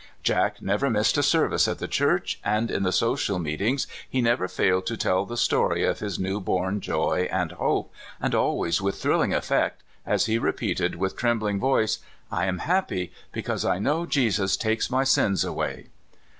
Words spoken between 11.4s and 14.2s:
voice," I am happy, because I know